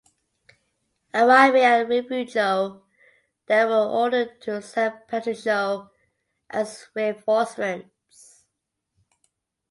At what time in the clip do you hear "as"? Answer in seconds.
6.49-6.87